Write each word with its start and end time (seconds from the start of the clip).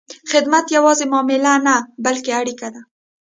خدمت 0.31 0.65
یوازې 0.77 1.05
معامله 1.11 1.53
نه، 1.65 1.75
بلکې 2.05 2.31
اړیکه 2.39 2.67
ده. 2.73 2.81